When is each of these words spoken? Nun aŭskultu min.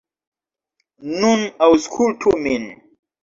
Nun 1.19 1.45
aŭskultu 1.67 2.35
min. 2.47 2.67